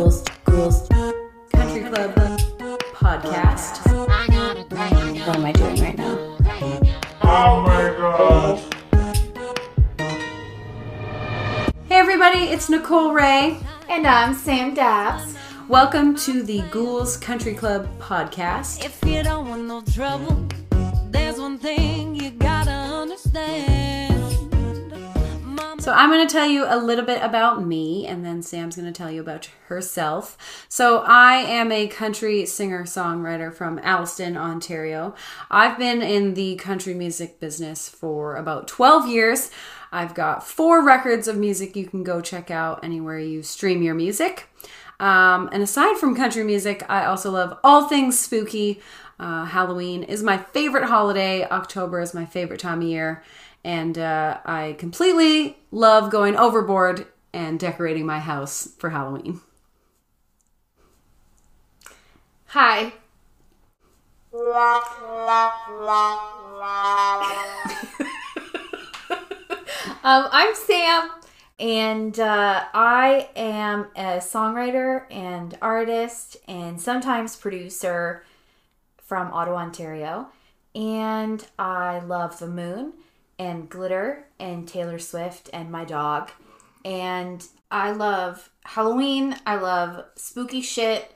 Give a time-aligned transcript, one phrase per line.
[0.00, 0.88] Ghouls, Ghouls,
[1.52, 2.14] Country Club
[2.94, 3.84] podcast.
[5.26, 6.38] What am I doing right now?
[7.22, 8.74] Oh my god.
[11.84, 13.62] Hey everybody, it's Nicole Rayy.
[13.90, 15.36] And I'm Sam Davs.
[15.68, 18.82] Welcome to the Ghouls Country Club podcast.
[18.82, 20.48] If you don't want no trouble,
[21.10, 21.99] there's one thing
[25.80, 28.84] So I'm going to tell you a little bit about me, and then Sam's going
[28.84, 30.66] to tell you about herself.
[30.68, 35.14] So I am a country singer-songwriter from Alliston, Ontario.
[35.50, 39.50] I've been in the country music business for about 12 years.
[39.90, 43.94] I've got four records of music you can go check out anywhere you stream your
[43.94, 44.48] music.
[45.00, 48.82] Um, and aside from country music, I also love all things spooky.
[49.18, 51.46] Uh, Halloween is my favorite holiday.
[51.48, 53.22] October is my favorite time of year.
[53.62, 59.40] And uh, I completely love going overboard and decorating my house for Halloween.
[62.46, 62.92] Hi.
[70.02, 71.10] um, I'm Sam,
[71.58, 78.24] and uh, I am a songwriter and artist, and sometimes producer
[78.98, 80.28] from Ottawa, Ontario.
[80.74, 82.94] And I love the moon
[83.40, 86.30] and glitter and Taylor Swift and my dog.
[86.84, 89.34] And I love Halloween.
[89.46, 91.10] I love spooky shit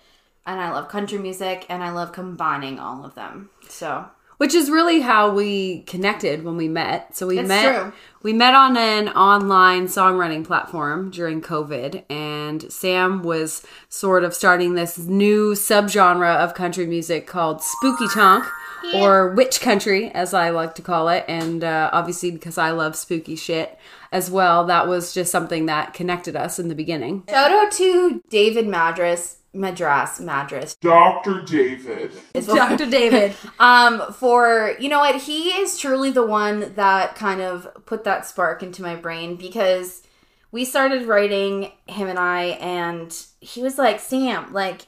[0.46, 3.50] and I love country music and I love combining all of them.
[3.68, 4.06] So
[4.38, 7.16] Which is really how we connected when we met.
[7.16, 7.92] So we met true.
[8.22, 14.74] we met on an online songwriting platform during COVID and Sam was sort of starting
[14.74, 18.44] this new subgenre of country music called spooky tonk
[18.92, 22.96] or witch country as I like to call it and uh, obviously because I love
[22.96, 23.78] spooky shit
[24.12, 27.24] as well that was just something that connected us in the beginning.
[27.28, 30.74] shout out to David Madras, Madras, Madras.
[30.76, 31.42] Dr.
[31.42, 32.12] David.
[32.34, 32.86] is- Dr.
[32.90, 33.34] David.
[33.58, 38.26] um for you know what he is truly the one that kind of put that
[38.26, 40.02] spark into my brain because
[40.50, 44.86] we started writing him and I and he was like Sam like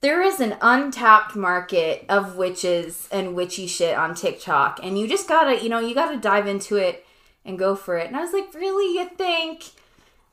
[0.00, 5.28] there is an untapped market of witches and witchy shit on TikTok and you just
[5.28, 7.04] gotta you know you gotta dive into it
[7.44, 9.64] and go for it and I was like really you think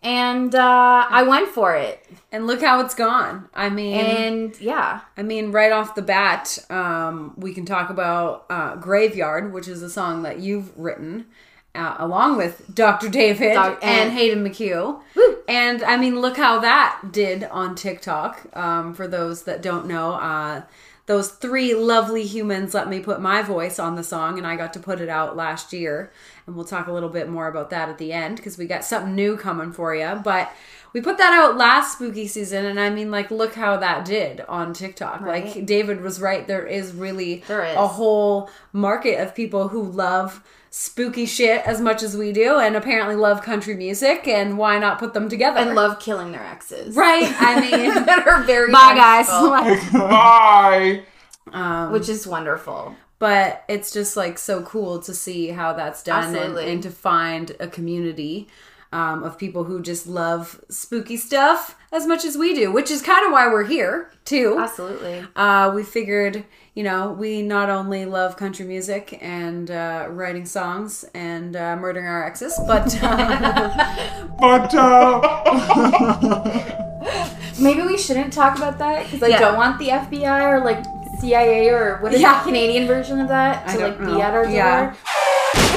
[0.06, 3.50] and uh I went for it And look how it's gone.
[3.54, 8.46] I mean and yeah I mean, right off the bat, um, we can talk about
[8.50, 11.26] uh, Graveyard, which is a song that you've written
[11.74, 13.10] uh, along with Dr.
[13.10, 15.02] David Doc- and and- Hayden McHugh.
[15.48, 18.32] And I mean, look how that did on TikTok.
[18.54, 20.62] Um, for those that don't know, uh,
[21.08, 24.74] those three lovely humans let me put my voice on the song, and I got
[24.74, 26.12] to put it out last year.
[26.48, 28.84] And we'll talk a little bit more about that at the end because we got
[28.84, 30.20] something new coming for you.
[30.24, 30.52] But
[30.94, 34.42] we put that out last spooky season, and I mean, like, look how that did
[34.42, 35.22] on TikTok.
[35.22, 36.48] Like, David was right.
[36.48, 37.76] There is really There is.
[37.76, 40.42] a whole market of people who love
[40.78, 44.28] spooky shit as much as we do, and apparently love country music.
[44.28, 45.60] And why not put them together?
[45.60, 47.34] and love killing their exes right?
[47.40, 49.28] I mean, that are very bye guys.
[49.94, 51.04] Bye.
[51.54, 52.94] um, which is wonderful.
[53.20, 57.56] but it's just like so cool to see how that's done and, and to find
[57.62, 58.48] a community
[58.92, 63.02] um, of people who just love spooky stuff as much as we do, which is
[63.02, 64.58] kind of why we're here too.
[64.60, 65.26] Absolutely.
[65.36, 71.04] Uh, we figured, you know, we not only love country music and uh, writing songs
[71.14, 76.72] and uh, murdering our exes, but uh, But, uh.
[77.60, 79.40] Maybe we shouldn't talk about that because I Yeah.
[79.40, 80.84] don't want the FBI or like
[81.22, 82.40] CIA or what is Yeah.
[82.40, 84.16] the Canadian version of that to like know.
[84.16, 84.52] be at our door.
[84.54, 84.94] Yeah.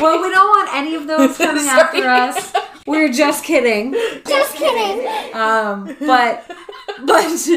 [0.00, 2.52] well, we don't want any of those coming after us.
[2.88, 3.93] We're just kidding.
[4.26, 5.34] Just kidding.
[5.34, 6.50] um but
[7.04, 7.49] but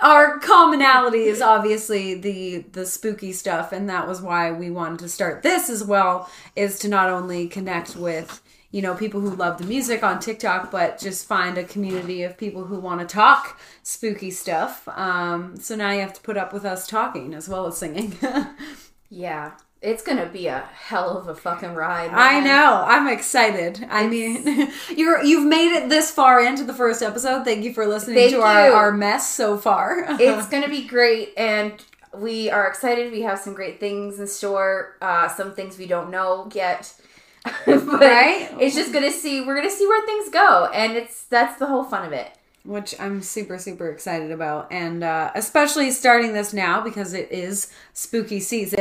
[0.00, 5.08] our commonality is obviously the the spooky stuff and that was why we wanted to
[5.08, 8.42] start this as well is to not only connect with
[8.72, 12.38] you know people who love the music on TikTok but just find a community of
[12.38, 16.52] people who want to talk spooky stuff um so now you have to put up
[16.52, 18.16] with us talking as well as singing
[19.10, 19.52] Yeah.
[19.82, 22.10] It's gonna be a hell of a fucking ride.
[22.10, 22.84] I know.
[22.86, 23.86] I'm excited.
[23.88, 27.44] I mean, you're you've made it this far into the first episode.
[27.44, 30.06] Thank you for listening Thank to our, our mess so far.
[30.20, 31.82] It's gonna be great and
[32.12, 33.10] we are excited.
[33.10, 34.96] We have some great things in store.
[35.00, 36.92] Uh, some things we don't know yet.
[37.64, 38.50] but Right?
[38.60, 39.40] It's just gonna see.
[39.40, 42.30] We're gonna see where things go, and it's that's the whole fun of it.
[42.64, 47.72] Which I'm super super excited about, and uh, especially starting this now because it is
[47.92, 48.78] spooky season.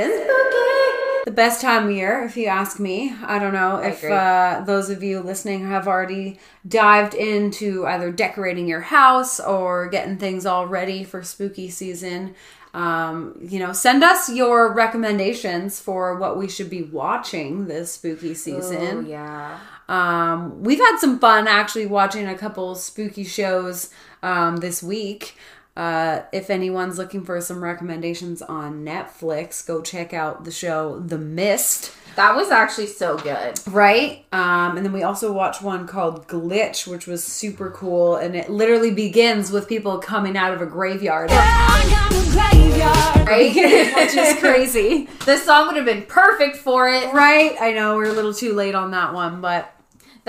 [1.25, 3.13] the best time of year, if you ask me.
[3.23, 8.67] I don't know if uh, those of you listening have already dived into either decorating
[8.67, 12.35] your house or getting things all ready for spooky season.
[12.73, 18.33] Um, you know, send us your recommendations for what we should be watching this spooky
[18.35, 19.05] season.
[19.05, 19.59] Oh, yeah.
[19.89, 23.89] Um, we've had some fun actually watching a couple spooky shows
[24.21, 25.36] um, this week.
[25.75, 31.18] Uh, if anyone's looking for some recommendations on Netflix, go check out the show The
[31.18, 31.94] Mist.
[32.18, 33.59] That was actually so good.
[33.65, 34.25] Right?
[34.31, 38.18] Um, and then we also watched one called Glitch, which was super cool.
[38.18, 41.30] And it literally begins with people coming out of a graveyard.
[41.31, 43.27] I got a graveyard.
[43.27, 43.56] Right?
[43.95, 45.07] which is crazy.
[45.25, 47.12] this song would have been perfect for it.
[47.13, 47.56] Right?
[47.59, 49.74] I know we're a little too late on that one, but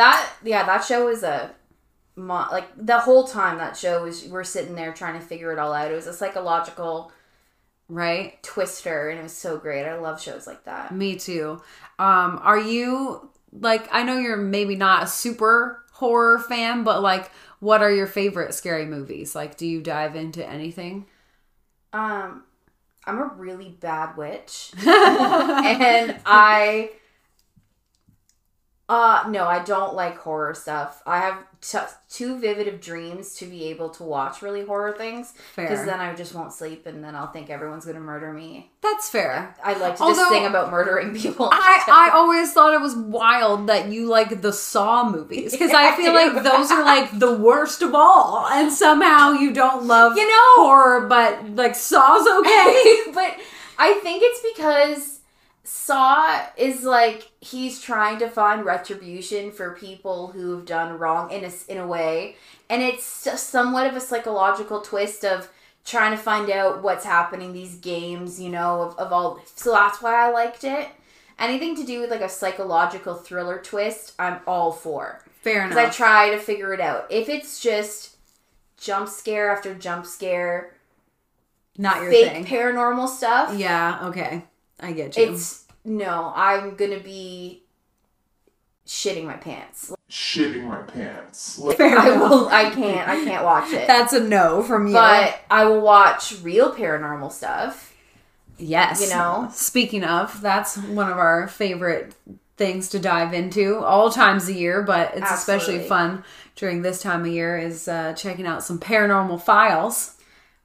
[0.01, 1.55] That yeah, that show was a
[2.17, 5.75] like the whole time that show was we're sitting there trying to figure it all
[5.75, 5.93] out.
[5.93, 7.13] It was a psychological
[7.91, 8.43] right?
[8.43, 9.85] twister and it was so great.
[9.85, 10.95] I love shows like that.
[10.95, 11.61] Me too.
[11.99, 17.31] Um, are you like I know you're maybe not a super horror fan, but like
[17.59, 19.35] what are your favorite scary movies?
[19.35, 21.05] Like do you dive into anything?
[21.93, 22.45] Um
[23.05, 24.73] I'm a really bad witch.
[24.79, 26.93] and I
[28.91, 31.01] uh no, I don't like horror stuff.
[31.07, 31.79] I have t-
[32.09, 36.13] too vivid of dreams to be able to watch really horror things because then I
[36.15, 38.73] just won't sleep and then I'll think everyone's going to murder me.
[38.83, 39.55] That's fair.
[39.63, 41.49] I like to Although- just sing about murdering people.
[41.53, 45.93] I, I always thought it was wild that you like the Saw movies because I
[45.93, 46.19] I feel do.
[46.35, 50.65] like those are like the worst of all, and somehow you don't love You know-
[50.65, 52.97] horror, but like Saw's okay.
[53.15, 53.37] but
[53.79, 55.20] I think it's because
[55.63, 61.45] Saw is like he's trying to find retribution for people who have done wrong in
[61.45, 62.37] a, in a way,
[62.69, 65.51] and it's somewhat of a psychological twist of
[65.85, 69.41] trying to find out what's happening these games, you know, of, of all.
[69.55, 70.89] So that's why I liked it.
[71.39, 75.23] Anything to do with like a psychological thriller twist, I'm all for.
[75.43, 75.71] Fair enough.
[75.71, 77.07] Because I try to figure it out.
[77.11, 78.17] If it's just
[78.79, 80.75] jump scare after jump scare,
[81.79, 82.45] Not your fake thing.
[82.45, 84.01] paranormal stuff, yeah.
[84.09, 84.45] Okay.
[84.83, 85.33] I get you.
[85.33, 87.63] it's no, I'm gonna be
[88.87, 89.93] shitting my pants.
[90.11, 91.59] Shitting my pants.
[91.59, 92.31] Like, fair I enough.
[92.31, 92.49] will.
[92.49, 93.09] I can't.
[93.09, 93.87] I can't watch it.
[93.87, 94.93] That's a no from you.
[94.93, 97.95] but I will watch real paranormal stuff.
[98.59, 99.49] yes, you know?
[99.53, 102.15] Speaking of, that's one of our favorite
[102.57, 106.23] things to dive into all times of year, but it's especially fun
[106.57, 110.17] during this time of year is uh, checking out some paranormal files.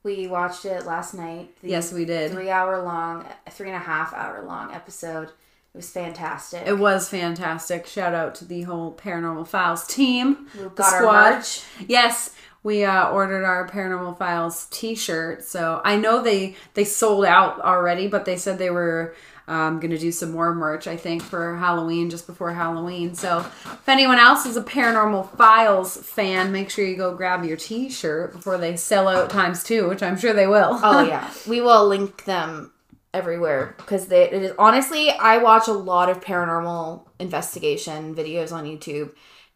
[0.06, 1.50] We watched it last night.
[1.64, 2.32] Yes, we did.
[2.32, 5.30] Three hour long, three and a half hour long episode.
[5.30, 6.62] It was fantastic.
[6.68, 7.88] It was fantastic.
[7.88, 10.48] Shout out to the whole Paranormal Files team.
[10.56, 11.30] we the got our squad.
[11.38, 11.64] merch.
[11.88, 15.44] Yes, we uh, ordered our Paranormal Files T-shirt.
[15.44, 19.16] So I know they they sold out already, but they said they were
[19.48, 20.88] um, going to do some more merch.
[20.88, 23.14] I think for Halloween, just before Halloween.
[23.14, 27.58] So if anyone else is a Paranormal Files fan, make sure you go grab your
[27.58, 30.80] T-shirt before they sell out times two, which I'm sure they will.
[30.82, 32.72] Oh yeah, we will link them
[33.14, 34.24] everywhere because they.
[34.24, 39.12] It is honestly, I watch a lot of paranormal investigation videos on YouTube,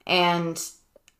[0.06, 0.62] and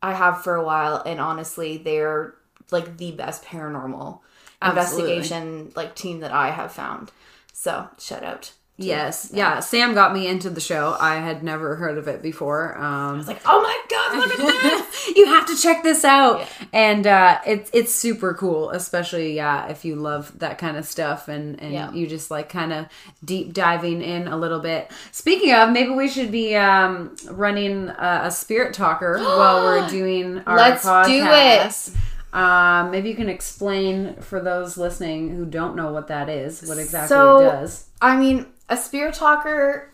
[0.02, 1.02] I have for a while.
[1.06, 2.36] And honestly, they're
[2.72, 4.20] like the best paranormal
[4.62, 5.14] Absolutely.
[5.14, 7.12] investigation like team that I have found.
[7.52, 8.54] So shout out.
[8.82, 9.60] Yes, yeah.
[9.60, 10.96] Sam got me into the show.
[11.00, 12.78] I had never heard of it before.
[12.78, 15.08] Um, I was Like oh my god, look at this!
[15.18, 19.84] you have to check this out and uh it's it's super cool especially yeah if
[19.84, 21.92] you love that kind of stuff and and Yeah.
[21.92, 22.86] you just like kind of
[23.26, 28.22] deep diving in a little bit speaking of maybe we should be um running a,
[28.26, 31.96] a spirit talker while we're doing our Let's do podcast.
[32.34, 36.78] um maybe you can explain for those listening who don't know what that is what
[36.78, 39.92] exactly So- it does I mean, a spirit talker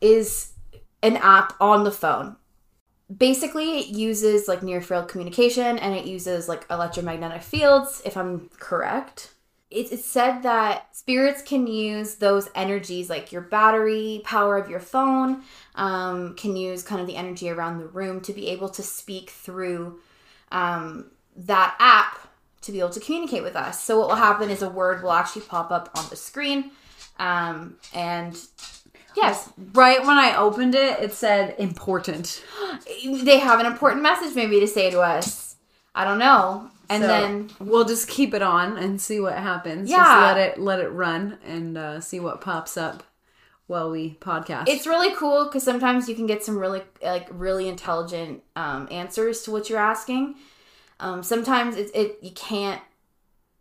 [0.00, 0.52] is
[1.02, 2.36] an app on the phone.
[3.14, 8.48] Basically, it uses like near field communication and it uses like electromagnetic fields, if I'm
[8.58, 9.34] correct.
[9.70, 14.80] It, it's said that spirits can use those energies, like your battery power of your
[14.80, 15.42] phone,
[15.74, 19.30] um, can use kind of the energy around the room to be able to speak
[19.30, 20.00] through
[20.50, 22.28] um, that app
[22.62, 23.82] to be able to communicate with us.
[23.82, 26.70] So, what will happen is a word will actually pop up on the screen.
[27.22, 28.36] Um, and
[29.16, 32.42] yes, right when i opened it it said important
[33.22, 35.56] they have an important message maybe to say to us.
[35.94, 36.70] I don't know.
[36.88, 39.88] And So, then we'll just keep it on and see what happens.
[39.90, 40.24] Just Yeah.
[40.26, 43.02] let it let it run and uh, see what pops up
[43.66, 44.64] while we podcast.
[44.68, 49.42] it's really cool because sometimes you can get some really like really intelligent um, answers
[49.42, 50.34] to what you're asking.
[51.00, 52.80] Um, sometimes it, it you can't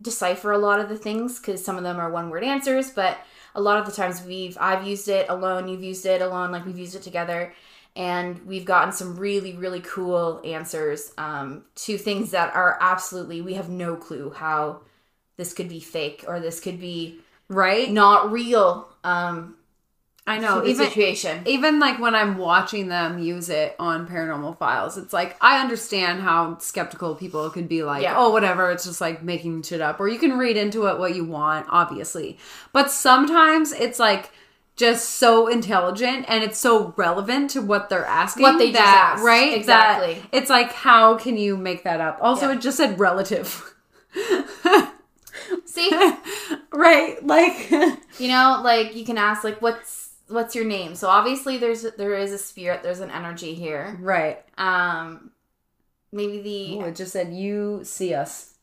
[0.01, 3.17] decipher a lot of the things because some of them are one word answers, but
[3.55, 6.65] a lot of the times we've I've used it alone, you've used it alone, like
[6.65, 7.53] we've used it together,
[7.95, 13.53] and we've gotten some really really cool answers um, to things that are absolutely we
[13.55, 14.81] have no clue how
[15.37, 17.91] this could be fake or this could be right?
[17.91, 18.89] not real.
[19.03, 19.55] Um,
[20.27, 20.63] I know.
[20.63, 21.41] Even situation.
[21.45, 26.21] even like when I'm watching them use it on paranormal files, it's like I understand
[26.21, 28.13] how skeptical people could be like, Yeah.
[28.17, 29.99] oh, whatever, it's just like making shit up.
[29.99, 32.37] Or you can read into it what you want, obviously.
[32.71, 34.31] But sometimes it's like
[34.77, 38.43] just so intelligent and it's so relevant to what they're asking.
[38.43, 39.23] What they just that, asked.
[39.23, 39.53] right?
[39.53, 40.13] Exactly.
[40.15, 42.19] That it's like, how can you make that up?
[42.21, 42.53] Also, Yeah.
[42.55, 43.73] it just said relative.
[45.65, 45.89] See,
[46.71, 47.17] right?
[47.25, 47.69] Like,
[48.19, 50.00] you know, like you can ask like what's
[50.31, 50.95] what's your name.
[50.95, 53.97] So obviously there's there is a spirit, there's an energy here.
[54.01, 54.43] right.
[54.57, 55.31] Um,
[56.11, 58.55] maybe the Ooh, it just said, you see us.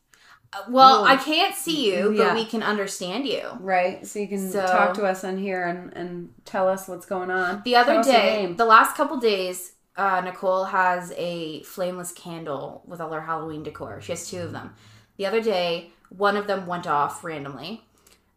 [0.69, 1.07] well, Ooh.
[1.07, 2.25] I can't see you, Yeah.
[2.29, 3.43] but we can understand you.
[3.59, 7.05] Right, so you can So- talk to us on here and, and tell us what's
[7.05, 7.61] going on.
[7.65, 13.01] The other Tell day, the last couple days, uh, Nicole has a flameless candle with
[13.01, 13.99] all her Halloween decor.
[14.01, 14.73] She has two of them.
[15.17, 17.83] The other day, one of them went off randomly.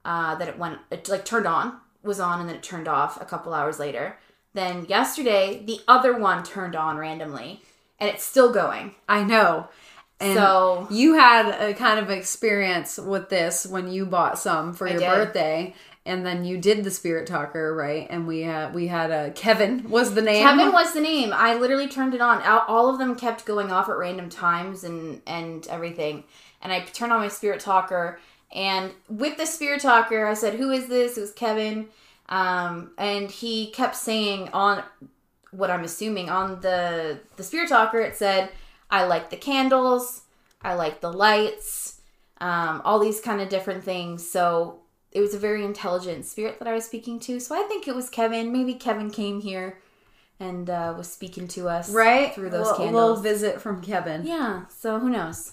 [0.04, 3.20] Uh, that it went, it like turned on, was on, and then it turned off
[3.20, 4.18] a couple hours later.
[4.54, 7.62] Then yesterday, the other one turned on randomly,
[7.98, 8.94] and it's still going.
[9.08, 9.68] I know.
[10.20, 14.86] And So- you had a kind of experience with this when you bought some for
[14.86, 15.08] I your did.
[15.08, 18.06] birthday, and then you did the spirit talker, right?
[18.10, 20.44] And we had we had a Kevin was the name.
[20.44, 21.32] Kevin was the name.
[21.32, 22.42] I literally turned it on.
[22.42, 26.24] All- All of them kept going off at random times and and everything.
[26.60, 28.20] And I turned on my spirit talker.
[28.52, 31.88] And with the spirit talker, I said, "Who is this?" It was Kevin.
[32.28, 34.82] Um, and he kept saying on
[35.50, 38.50] what I'm assuming on the the spirit talker, it said,
[38.90, 40.22] "I like the candles.
[40.62, 42.00] I like the lights.
[42.40, 44.80] Um, all these kind of different things." So
[45.10, 47.38] it was a very intelligent spirit that I was speaking to.
[47.40, 48.52] So I think it was Kevin.
[48.52, 49.78] Maybe Kevin came here
[50.40, 52.94] and uh, was speaking to us right through those Little- candles.
[53.18, 54.26] Little visit from Kevin.
[54.26, 54.64] yeah.
[54.68, 55.52] So who knows?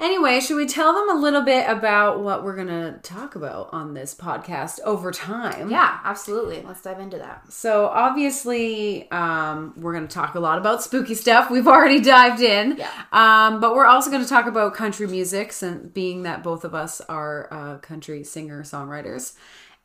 [0.00, 3.94] Anyway, should we tell them a little bit about what we're gonna talk about on
[3.94, 5.70] this podcast over time?
[5.70, 6.62] Yeah, absolutely.
[6.62, 7.52] Let's dive into that.
[7.52, 11.50] So obviously, um, we're going to talk a lot about spooky stuff.
[11.50, 12.90] We've already dived in, Yeah.
[13.12, 16.74] Um, but we're also going to talk about country music, since being that both of
[16.74, 19.34] us are uh, country singer songwriters,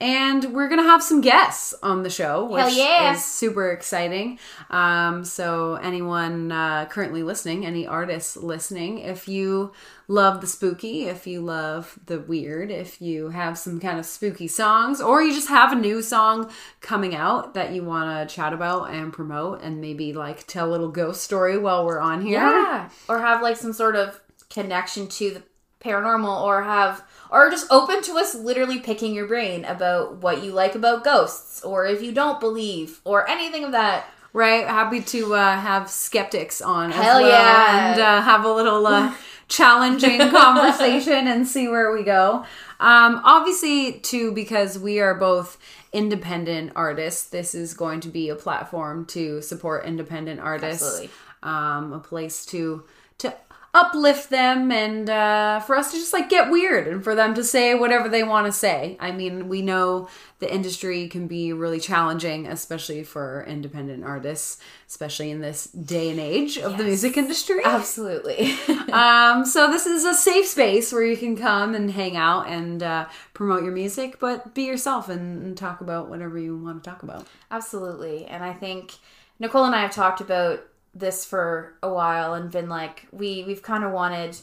[0.03, 3.13] and we're going to have some guests on the show, which Hell yeah.
[3.13, 4.37] is super exciting.
[4.69, 9.71] Um, so anyone uh, currently listening, any artists listening, if you
[10.09, 14.49] love the spooky, if you love the weird, if you have some kind of spooky
[14.49, 18.51] songs, or you just have a new song coming out that you want to chat
[18.51, 22.39] about and promote, and maybe like tell a little ghost story while we're on here.
[22.39, 22.89] Yeah.
[23.07, 24.19] Or have like some sort of
[24.49, 25.43] connection to the
[25.83, 30.51] paranormal or have or just open to us literally picking your brain about what you
[30.51, 34.07] like about ghosts or if you don't believe or anything of that.
[34.35, 37.91] Right, happy to uh, have skeptics on as Hell well yeah.
[37.91, 39.13] and uh, have a little uh,
[39.47, 42.43] challenging conversation and see where we go.
[42.79, 45.59] Um, obviously, too, because we are both
[45.91, 51.09] independent artists, this is going to be a platform to support independent artists, Absolutely.
[51.43, 52.83] um, a place to
[53.19, 53.33] to
[53.73, 57.43] uplift them and uh, for us to just like get weird and for them to
[57.43, 58.95] say whatever they want to say.
[58.99, 65.31] I mean, we know the industry can be really challenging, especially for independent artists, especially
[65.31, 67.61] in this day and age of the music industry.
[67.63, 68.55] Absolutely.
[68.93, 72.83] Um, so this is a safe space where you can come and hang out and
[72.83, 76.89] uh, promote your music, but be yourself and, and talk about whatever you want to
[76.91, 77.25] talk about.
[77.49, 78.25] Absolutely.
[78.25, 78.93] And I think
[79.39, 83.63] Nicole and I have talked about this for a while and been like we we've
[83.63, 84.37] kind of wanted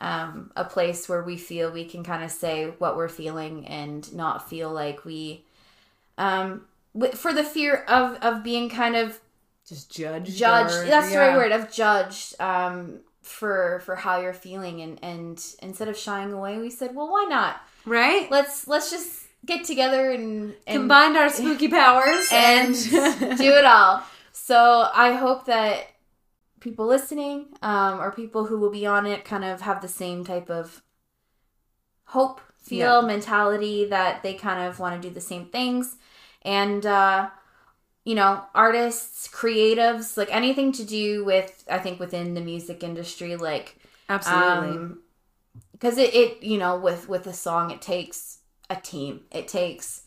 [0.00, 4.12] um, a place where we feel we can kind of say what we're feeling and
[4.14, 5.44] not feel like we
[6.18, 6.62] um
[7.14, 9.20] for the fear of of being kind of
[9.68, 14.32] Just judge, judged or- that's the right word of judged um for for how you're
[14.34, 18.30] feeling and and instead of shying away we said well why not right?
[18.30, 24.02] let's let's just get together and, and Combined our spooky powers and do it all.
[24.46, 25.86] So I hope that
[26.60, 30.22] people listening, um, or people who will be on it, kind of have the same
[30.22, 30.82] type of
[32.08, 33.06] hope, feel, Yeah.
[33.06, 35.96] mentality that they kind of want to do the same things,
[36.42, 37.30] and uh,
[38.04, 43.36] you know, artists, creatives, like anything to do with, I think within the music industry,
[43.36, 43.76] like
[44.10, 44.78] Absolutely.
[45.72, 48.38] because it, it you know with with a song it takes
[48.70, 50.02] a team it takes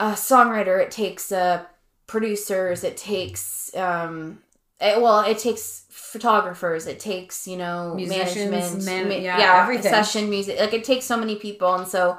[0.00, 1.64] a songwriter it takes uh
[2.08, 4.40] producers it takes um
[4.80, 6.86] it, well, it takes photographers.
[6.86, 9.90] It takes you know Musicians, management, man- ma- yeah, everything.
[9.90, 10.58] session music.
[10.60, 12.16] Like it takes so many people, and so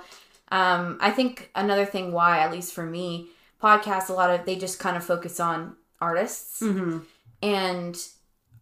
[0.51, 3.27] um, I think another thing why, at least for me,
[3.63, 7.03] podcasts a lot of they just kind of focus on artists, Mhm.
[7.41, 7.97] and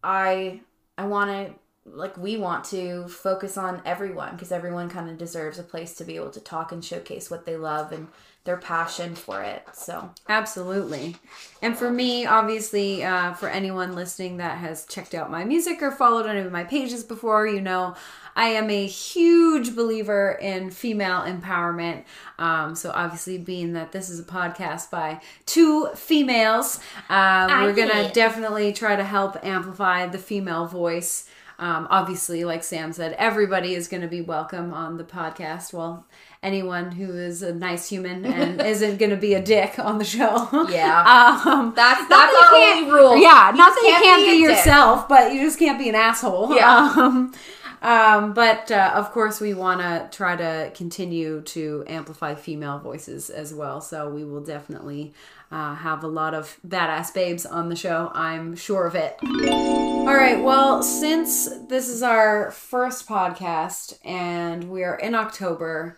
[0.04, 0.60] I
[0.96, 1.54] I want to
[1.90, 6.04] like we want to focus on everyone because everyone kind of deserves a place to
[6.04, 8.06] be able to talk and showcase what they love and
[8.48, 9.62] their passion for it.
[9.74, 11.16] So Absolutely.
[11.60, 15.90] And for me, obviously, uh, for anyone listening that has checked out my music or
[15.90, 17.94] followed any of my pages before, you know,
[18.34, 22.04] I am a huge believer in female empowerment.
[22.38, 27.90] Um, so, obviously, being that this is a podcast by two females, uh, we're going
[27.90, 31.28] to definitely try to help amplify the female voice.
[31.58, 35.72] Um, obviously, like Sam said, everybody is going to be welcome on the podcast.
[35.72, 36.06] Well,
[36.42, 40.04] anyone who is a nice human and isn't going to be a dick on the
[40.04, 40.48] show.
[40.70, 41.04] Yeah.
[41.48, 43.16] Um, that's that's that our only rule.
[43.16, 44.56] Yeah, You not that you can't be be, a dick.
[44.56, 46.54] yourself, but you just can't be an asshole.
[46.54, 46.94] Yeah.
[46.98, 47.32] Um,
[47.80, 53.30] um, but uh, of course, we want to try to continue to amplify female voices
[53.30, 53.80] as well.
[53.80, 55.12] So we will definitely
[55.52, 58.10] uh, have a lot of badass babes on the show.
[58.14, 59.16] I'm sure of it.
[59.22, 60.42] All right.
[60.42, 65.96] Well, since this is our first podcast and we are in October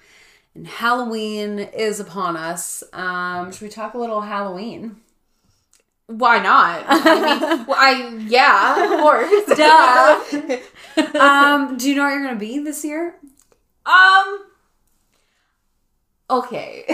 [0.54, 4.97] and Halloween is upon us, um, should we talk a little Halloween?
[6.07, 6.85] Why not?
[6.88, 9.57] I mean, well, I yeah, of course.
[9.57, 11.19] Duh.
[11.21, 13.14] um, do you know what you're gonna be this year?
[13.87, 14.45] um.
[16.28, 16.85] Okay.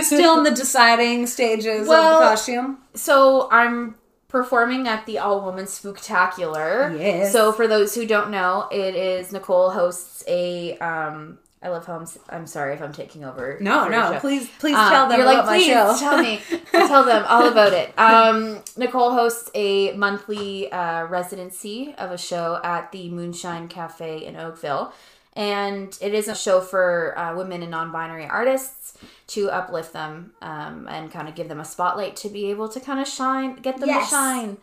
[0.00, 2.78] Still in the deciding stages Well- of the costume.
[2.94, 3.96] so I'm
[4.28, 6.98] performing at the All Woman Spooktacular.
[6.98, 7.32] Yes.
[7.32, 11.38] So for those who don't know, it is Nicole hosts a um.
[11.60, 12.06] I love how I'm.
[12.28, 13.58] I'm sorry if I'm taking over.
[13.60, 15.96] No, no, please, please Um, tell them you're about like, my please show.
[15.98, 17.92] tell me, tell them all about it.
[17.98, 24.36] Um, Nicole hosts a monthly uh, residency of a show at the Moonshine Cafe in
[24.36, 24.92] Oakville,
[25.34, 28.96] and it is a show for uh, women and non-binary artists
[29.28, 32.78] to uplift them um, and kind of give them a spotlight to be able to
[32.80, 34.08] kind of shine, get them Yes.
[34.10, 34.56] to shine.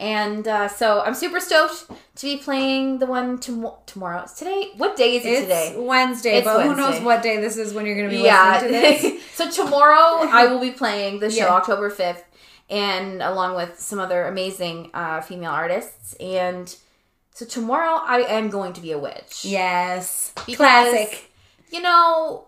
[0.00, 4.22] And uh, so I'm super stoked to be playing the one tom- tomorrow.
[4.22, 4.70] It's today.
[4.78, 5.74] What day is it It's today?
[5.76, 8.60] Wednesday, It's but who knows what day this is when you're going to be yeah.
[8.62, 9.22] listening to this.
[9.34, 11.48] so tomorrow I will be playing the show Yeah.
[11.54, 12.22] October 5th
[12.70, 16.74] and along with some other amazing uh, female artists and
[17.34, 19.44] so tomorrow I am going to be a witch.
[19.44, 21.30] Yes, Because, classic.
[21.70, 22.46] You know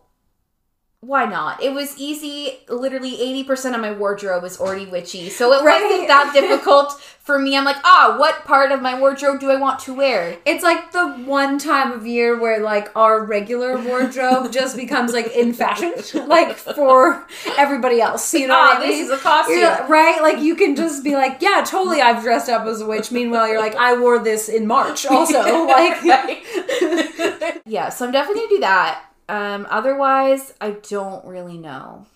[1.05, 1.61] why not?
[1.61, 2.61] It was easy.
[2.69, 3.11] Literally
[3.45, 5.31] 80% of my wardrobe is already witchy.
[5.31, 5.83] So it Right.
[5.83, 7.57] wasn't that difficult for me.
[7.57, 10.37] I'm like, ah, what part of my wardrobe do I want to wear?
[10.45, 15.35] It's like the one time of year where like our regular wardrobe just becomes like
[15.35, 15.93] in fashion,
[16.29, 17.27] like for
[17.59, 18.33] everybody else.
[18.33, 19.59] You know, ah, what I this is a costume.
[19.59, 20.23] You're- right?
[20.23, 22.01] Like you can just be like, yeah, totally.
[22.01, 23.11] I've dressed up as a witch.
[23.11, 25.05] Meanwhile, you're like, I wore this in March.
[25.07, 25.99] Also, like,
[27.67, 29.05] yeah, so I'm definitely gonna do that.
[29.33, 32.07] Um, otherwise, I don't really know.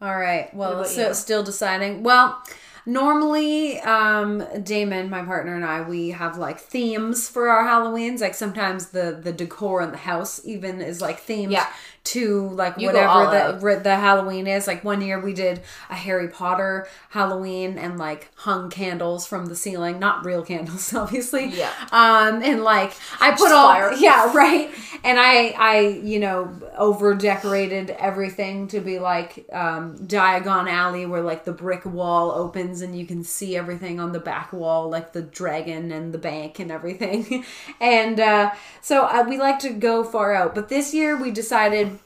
[0.00, 0.52] all right.
[0.54, 2.02] Well, so still deciding.
[2.02, 2.42] Well,
[2.86, 8.20] normally, um, Damon, my partner, and I, we have like themes for our Halloweens.
[8.20, 11.52] Like sometimes the the decor in the house even is like themed.
[11.52, 11.66] Yeah.
[12.12, 13.60] To like You whatever out.
[13.60, 14.66] the the Halloween is.
[14.66, 19.56] Like one year we did a Harry Potter Halloween and like hung candles from the
[19.56, 21.46] ceiling, not real candles, obviously.
[21.46, 21.72] Yeah.
[21.92, 23.92] Um, and like I put Just all fire.
[23.98, 24.70] yeah right,
[25.04, 31.22] and I I you know over decorated everything to be like um, Diagon Alley where
[31.22, 35.12] like the brick wall opens and you can see everything on the back wall like
[35.12, 37.44] the dragon and the bank and everything,
[37.80, 40.54] and uh, so uh, we like to go far out.
[40.54, 41.97] But this year we decided.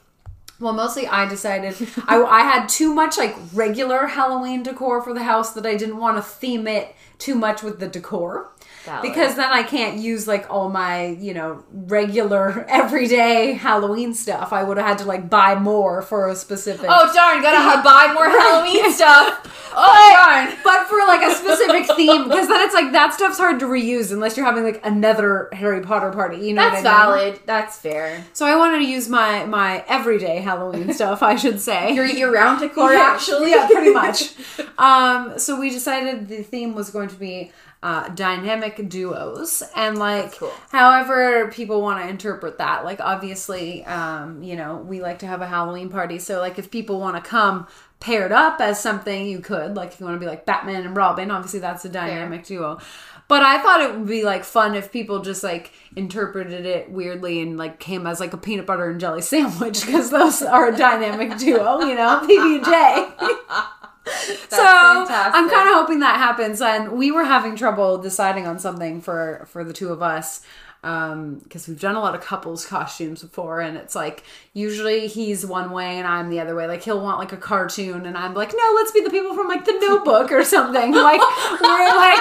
[0.59, 1.75] Well, mostly I decided
[2.07, 5.97] I, I had too much like regular Halloween decor for the house that I didn't
[5.97, 8.49] want to theme it too much with the decor
[8.85, 9.01] Valid.
[9.03, 14.51] because then I can't use like all my you know regular everyday Halloween stuff.
[14.53, 16.87] I would have had to like buy more for a specific.
[16.89, 17.41] Oh darn!
[17.41, 19.69] Gotta buy more Halloween stuff.
[19.75, 20.57] Oh darn!
[20.63, 24.11] But for like a specific theme, because then it's like that stuff's hard to reuse
[24.11, 26.37] unless you're having like another Harry Potter party.
[26.37, 27.31] You know, That's what I mean?
[27.33, 27.39] valid.
[27.45, 28.23] That's fair.
[28.33, 31.93] So I wanted to use my my everyday Halloween stuff, I should say.
[31.93, 33.51] Your year-round decor, Yeah, actually.
[33.51, 34.33] yeah, pretty much.
[34.77, 37.51] um, so we decided the theme was going to be
[37.83, 40.53] uh, dynamic duos, and like, cool.
[40.71, 42.85] however people want to interpret that.
[42.85, 46.71] Like, obviously, um, you know, we like to have a Halloween party, so like, if
[46.71, 47.67] people want to come
[47.99, 49.75] paired up as something, you could.
[49.75, 52.79] Like, if you want to be like Batman and Robin, obviously that's a dynamic duo.
[53.27, 57.41] But I thought it would be like fun if people just like interpreted it weirdly
[57.41, 60.77] and like came as like a peanut butter and jelly sandwich because those are a
[60.77, 62.63] dynamic duo, you know, PB
[64.27, 64.35] J.
[64.49, 66.61] so I'm kind of hoping that happens.
[66.61, 70.41] And we were having trouble deciding on something for for the two of us
[70.83, 75.45] Um, because we've done a lot of couples costumes before, and it's like usually he's
[75.45, 76.67] one way and I'm the other way.
[76.67, 79.47] Like he'll want like a cartoon, and I'm like, no, let's be the people from
[79.47, 80.93] like the Notebook or something.
[81.03, 81.21] Like
[81.61, 82.19] we're like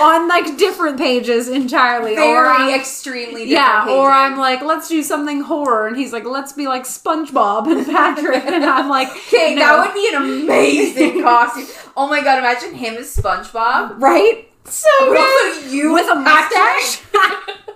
[0.00, 2.12] on like different pages entirely.
[2.12, 4.10] or Very I'm- extremely yeah, different or.
[4.10, 8.44] I'm like, let's do something horror, and he's like, let's be like SpongeBob and Patrick,
[8.44, 9.60] and I'm like, Okay, no.
[9.60, 11.66] that would be an amazing costume.
[11.96, 14.00] Oh my god, imagine him as SpongeBob.
[14.00, 14.48] right?
[14.66, 15.70] So good.
[15.72, 17.02] you with a mustache.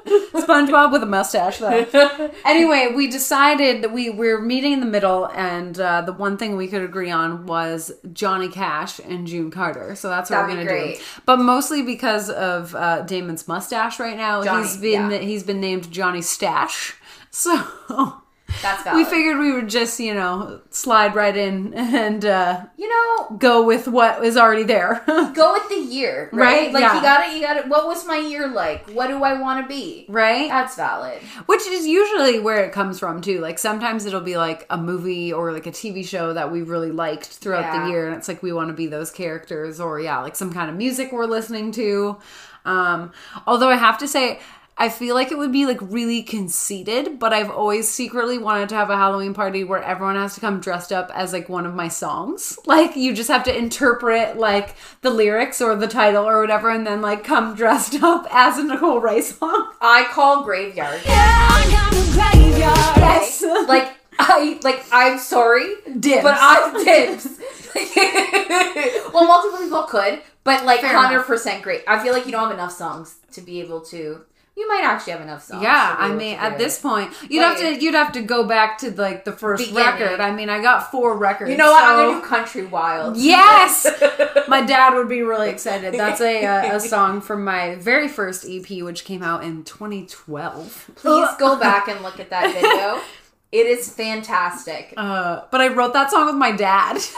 [0.06, 2.30] SpongeBob with a mustache, though.
[2.44, 6.56] anyway, we decided that we were meeting in the middle, and uh, the one thing
[6.56, 9.94] we could agree on was Johnny Cash and June Carter.
[9.94, 11.00] So that's what That'd we're gonna do.
[11.26, 15.18] But mostly because of uh, Damon's mustache right now, Johnny, he's been yeah.
[15.18, 16.94] he's been named Johnny Stash.
[17.30, 18.22] So
[18.62, 23.36] That's we figured we would just you know slide right in and uh, you know,
[23.36, 25.02] go with what is already there.
[25.06, 26.72] go with the year, Right?
[26.72, 26.72] right?
[26.72, 26.94] Like Yeah.
[26.96, 27.68] you got it, You got it.
[27.68, 28.88] What was my year like?
[28.90, 30.06] What do I want to be?
[30.08, 30.48] right?
[30.48, 31.20] That's valid.
[31.46, 33.40] Which is usually where it comes from too.
[33.40, 36.90] Like sometimes it'll be like a movie or like a TV show that we really
[36.90, 37.84] liked throughout Yeah.
[37.84, 40.52] the year, and it's like we want to be those characters, or yeah, like some
[40.52, 42.16] kind of music we're listening to.
[42.64, 43.12] Um,
[43.46, 44.40] although I have to say.
[44.80, 48.76] I feel like it would be like really conceited, but I've always secretly wanted to
[48.76, 51.74] have a Halloween party where everyone has to come dressed up as like one of
[51.74, 52.56] my songs.
[52.64, 56.86] Like you just have to interpret like the lyrics or the title or whatever, and
[56.86, 59.72] then like come dressed up as a Nicole Rayy song.
[59.80, 61.00] I call graveyard.
[61.04, 62.98] Yeah, I got a graveyard.
[62.98, 63.42] Yes.
[63.68, 66.22] like I like I'm sorry, Dibs.
[66.22, 67.38] but I dibs.
[69.12, 71.82] well, multiple people could, but like Fair hundred percent great.
[71.88, 74.24] I feel like you don't have enough songs to be able to.
[74.58, 75.62] You might actually have enough songs.
[75.62, 78.90] Yeah, I mean, at this point, you'd have to you'd have to go back to
[78.90, 79.84] like the first Beginning.
[79.86, 80.20] record.
[80.20, 81.52] I mean, I got four records.
[81.52, 81.84] You know what?
[81.84, 83.16] I'm gonna do Country Wild.
[83.16, 83.86] Yes,
[84.48, 85.94] my dad would be really excited.
[85.94, 90.90] That's a uh, a song from my very first EP, which came out in 2012.
[90.96, 93.00] Please go back and look at that video.
[93.50, 94.92] It is fantastic.
[94.96, 96.98] Uh, but I wrote that song with my dad.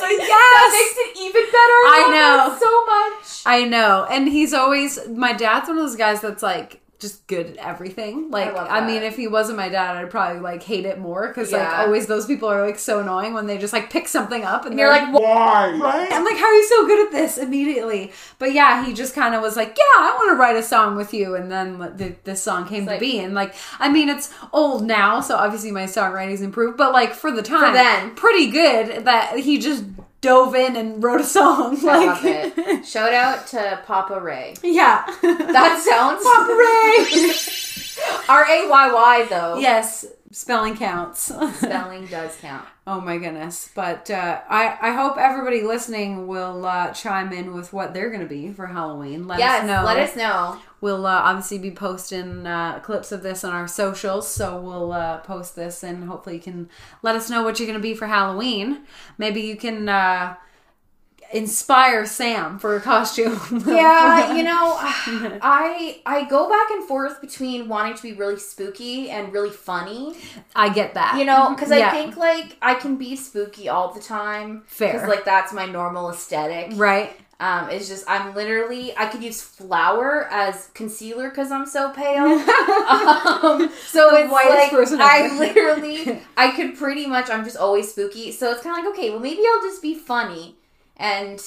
[0.00, 0.28] So yes!
[0.28, 1.78] that makes it even better.
[1.84, 2.58] I love know.
[2.58, 3.42] so much.
[3.44, 7.46] I know, and he's always my dad's one of those guys that's like just good
[7.46, 8.30] at everything.
[8.30, 11.28] Like, love I, mean, if he wasn't my dad, I'd probably like hate it more
[11.28, 14.44] because like always those people are like so annoying when they just like pick something
[14.44, 15.70] up and, And you're they're like, Why?
[15.72, 16.12] Right?
[16.12, 18.12] I'm like, how are you so good at this immediately?
[18.38, 20.96] But yeah, he just kind of was like, yeah, I want to write a song
[20.96, 21.34] with you.
[21.34, 23.18] And then the, this song came to like- be.
[23.18, 26.76] And like, I mean, it's old now, so obviously my songwriting's improved.
[26.76, 28.14] But like for the time, then.
[28.14, 29.84] pretty good that he just
[30.20, 31.78] dove in and wrote a song.
[31.80, 32.86] I like, love it.
[32.86, 34.58] Shout out to Papa Rayy.
[34.62, 35.04] yeah.
[35.22, 38.26] That sounds Papa Rayy.
[38.28, 39.58] R A Y Y though.
[39.58, 41.20] yes, spelling counts.
[41.58, 42.66] Spelling does count.
[42.86, 43.70] Oh my goodness!
[43.74, 48.22] But uh, I I hope everybody listening will uh, chime in with what they're going
[48.22, 49.26] to be for Halloween.
[49.28, 49.84] Let Yes, us know.
[49.84, 50.58] let us know.
[50.80, 55.18] We'll uh, obviously be posting uh, clips of this on our socials, so we'll uh,
[55.18, 56.70] post this and hopefully you can
[57.02, 58.80] let us know what you're going to be for Halloween.
[59.18, 60.36] Maybe you can uh,
[61.32, 63.38] inspire Sam for a costume.
[63.66, 64.76] Yeah, you know,
[65.42, 70.14] I I go back and forth between wanting to be really spooky and really funny.
[70.56, 71.16] I get that.
[71.18, 71.88] You know, because Yeah.
[71.88, 74.62] I think like I can be spooky all the time.
[74.66, 74.92] Fair.
[74.94, 76.72] Because like that's my normal aesthetic.
[76.78, 77.12] right?
[77.38, 82.24] Um, it's just I'm literally I could use flour as concealer because I'm so pale.
[82.88, 88.32] um, so The it's like I literally I could pretty much I'm just always spooky.
[88.32, 90.56] So it's kind of like okay, well maybe I'll just be funny.
[91.00, 91.42] And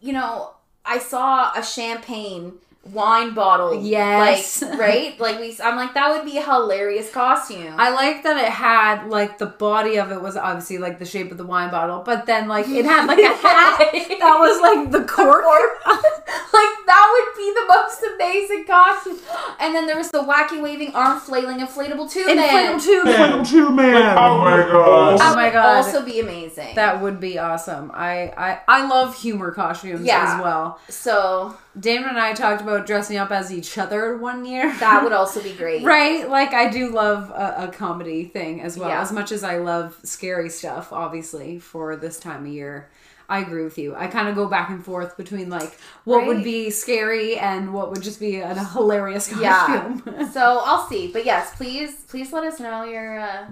[0.00, 2.54] you know I saw a champagne
[2.92, 3.82] wine bottle.
[3.82, 4.62] Yes.
[4.62, 5.20] like right.
[5.20, 7.74] Like we I'm like that would be a hilarious costume.
[7.78, 11.30] I like that it had like the body of it was obviously like the shape
[11.30, 14.90] of the wine bottle, but then like it had like a hat that was like
[14.90, 15.44] the cork.
[15.86, 19.18] like that would be the most amazing costume.
[19.58, 22.78] And then there was the wacky waving arm flailing inflatable tube man.
[22.78, 23.04] Inflatable tube.
[23.04, 24.16] Man, two man.
[24.18, 25.18] Oh my god.
[25.20, 25.76] Oh my god.
[25.84, 26.74] Also be amazing.
[26.76, 27.90] that would be awesome.
[27.94, 30.34] I, I I love humor costumes Yeah.
[30.36, 30.78] as well.
[30.88, 34.74] so Damon and I talked about dressing up as each other one year.
[34.80, 35.82] that would also be great.
[35.84, 36.28] right?
[36.28, 38.88] Like I do love a, a comedy thing as well.
[38.88, 39.00] Yeah.
[39.02, 42.88] As much as I love scary stuff, obviously for this time of year.
[43.28, 43.92] I agree with you.
[43.96, 47.90] I kind of go back and forth between like what would be scary and what
[47.90, 50.02] would just be a hilarious costume.
[50.06, 50.28] Yeah.
[50.32, 51.08] So I'll see.
[51.12, 53.46] But yes, please please let us know your uh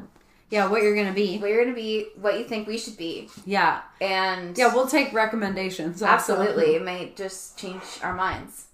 [0.55, 1.38] yeah, what you're gonna be.
[1.38, 3.29] where you're gonna be, what you think we should be.
[3.45, 6.01] Yeah, And yeah, we'll take recommendations.
[6.01, 6.14] also.
[6.35, 6.77] absolutely.
[6.77, 8.67] It might just change our minds.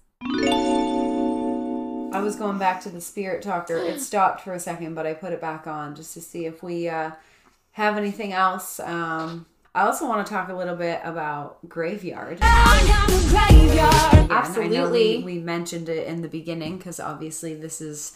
[2.13, 3.77] I was going back to the spirit talker.
[3.77, 6.61] It stopped for a second, but I put it back on just to see if
[6.61, 7.11] we uh,
[7.71, 8.79] have anything else.
[8.79, 12.37] Um, I also want to talk a little bit about Graveyard.
[12.43, 13.71] I got a graveyard.
[13.71, 15.17] Again, I know Absolutely.
[15.17, 18.15] we, we mentioned it in the beginning because obviously this is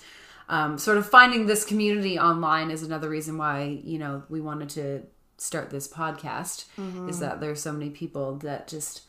[0.50, 4.70] um, sort of finding this community online is another reason why you know we wanted
[4.70, 5.02] to
[5.38, 7.10] start this podcast Mm-hmm.
[7.10, 9.02] is that there's so many people that just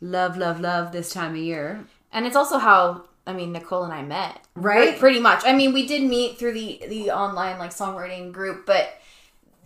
[0.00, 3.92] love love love this time of year And it's also how I mean Nicole and
[3.92, 4.40] I met.
[4.54, 4.98] Right.
[4.98, 5.42] Pretty much.
[5.44, 8.88] I mean, we did meet through the the online like songwriting group, but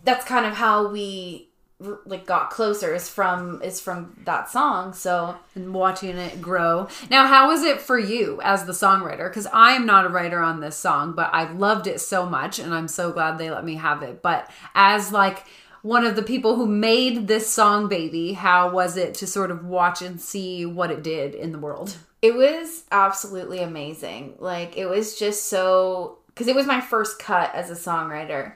[0.03, 1.47] that's kind of how we
[1.79, 4.93] like got closer is from is from that song.
[4.93, 6.87] So and watching it grow.
[7.09, 9.29] Now, how was it for you as the songwriter?
[9.29, 12.59] Because I am not a writer on this song, but I loved it so much,
[12.59, 14.21] and I'm so glad they let me have it.
[14.21, 15.45] But as like
[15.81, 19.65] one of the people who made this song, baby, how was it to sort of
[19.65, 21.97] watch and see what it did in the world?
[22.21, 24.35] It was absolutely amazing.
[24.39, 28.55] Like it was just so because it was my first cut as a songwriter,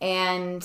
[0.00, 0.64] and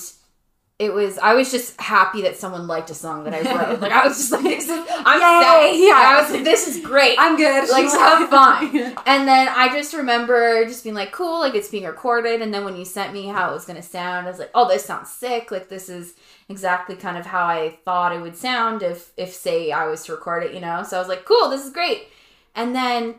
[0.78, 3.80] it was I was just happy that someone liked a song that I wrote.
[3.80, 5.86] like I was just like, this is, I'm Yay, set.
[5.88, 5.94] yeah.
[5.96, 7.16] I was like, this is great.
[7.18, 7.68] I'm good.
[7.68, 8.76] like have fun.
[9.04, 12.40] And then I just remember just being like, cool, like it's being recorded.
[12.42, 14.68] And then when you sent me how it was gonna sound, I was like, oh,
[14.68, 15.50] this sounds sick.
[15.50, 16.14] Like this is
[16.48, 20.12] exactly kind of how I thought it would sound if if say I was to
[20.12, 20.84] record it, you know.
[20.84, 22.06] So I was like, cool, this is great.
[22.54, 23.16] And then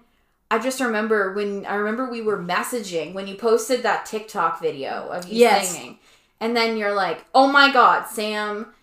[0.50, 5.10] I just remember when I remember we were messaging when you posted that TikTok video
[5.10, 5.72] of you Yes.
[5.74, 6.00] singing.
[6.40, 8.74] And then you're like, "Oh my god, Sam,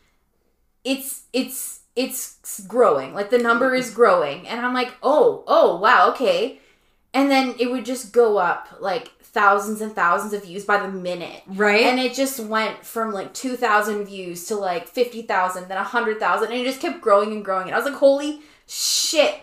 [0.85, 3.14] it's it's it's growing.
[3.14, 6.61] Like the number is growing." And I'm like, "Oh, oh, wow, okay."
[7.14, 10.88] And then it would just go up like thousands and thousands of views by the
[10.88, 11.42] minute.
[11.47, 11.85] right?
[11.87, 16.64] And it just went from like 2,000 views to like 50,000, then 100,000, and it
[16.64, 17.66] just kept growing and growing.
[17.66, 19.35] And I was like, holy shit.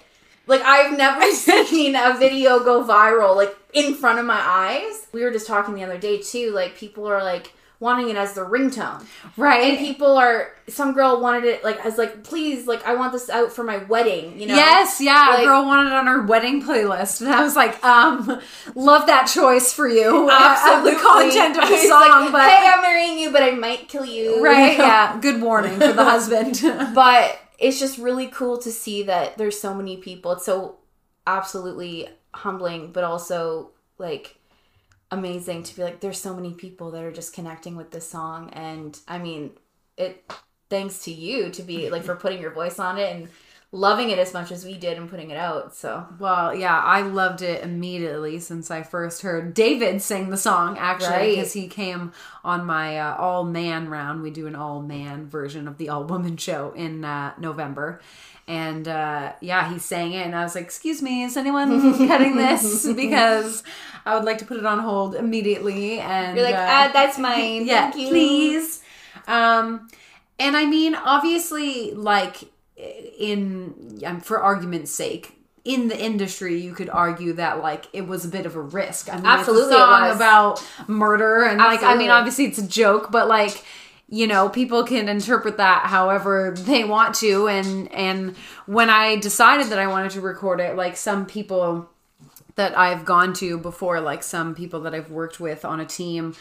[0.48, 5.08] Like, I've never seen a video go viral, like, in front of my eyes.
[5.14, 6.52] We were just talking the other day, too.
[6.52, 9.06] Like, people are like, wanting it as the ringtone.
[9.38, 9.74] right?
[9.74, 13.30] And people are, some girl wanted it, like, as like, please, like, I want this
[13.30, 14.56] out for my wedding, you know?
[14.56, 15.28] Yes, yeah.
[15.32, 18.40] Like- a girl wanted it on her wedding playlist, and I was like, um,
[18.74, 20.30] love that choice for you.
[20.32, 20.94] Absolutely.
[20.96, 24.06] the content of the song, like, but hey, I'm marrying you, but I might kill
[24.06, 24.44] you.
[24.44, 24.84] right, you know?
[24.86, 25.20] yeah.
[25.20, 26.60] Good warning for the husband.
[26.96, 30.32] but it's just really cool to see that there's so many people.
[30.32, 30.78] It's so
[31.28, 34.36] absolutely humbling, but also like
[35.14, 38.50] amazing to be like there's so many people that are just connecting with this song.
[38.54, 39.52] And I mean
[39.98, 40.32] it
[40.70, 43.30] thanks to you to be like for putting your voice on it and
[43.76, 45.76] loving it as much as we did and putting it out.
[45.76, 50.78] So Well, yeah, I loved it immediately since I first heard David sing the song,
[50.78, 51.36] actually, Right.
[51.36, 52.12] because he came
[52.44, 54.22] on my uh, all man round.
[54.22, 58.00] We do an all man version of the all woman show in uh, November.
[58.48, 62.36] And uh, yeah, he sang it, and I was like, Excuse me, is anyone cutting
[62.36, 62.86] this?
[62.86, 63.64] Because
[64.06, 66.00] I would like to put it on hold immediately.
[66.00, 67.66] And you're like, uh, ah, that's mine.
[67.74, 68.84] yeah, please.
[69.28, 69.88] Um,
[70.38, 76.90] and I mean, obviously, like in um, for argument's sake, in the industry, you could
[76.90, 79.12] argue that like it was a bit of a risk.
[79.12, 80.16] I mean, Absolutely, it's a it song was.
[80.16, 83.64] about murder, and like, I mean, obviously, it's a joke, but like.
[84.10, 88.36] You know, people can interpret that however they want to, and and
[88.68, 91.90] when I decided that I wanted to record it, like some people
[92.56, 96.36] that I've gone to before, like some people that I've worked with on a team,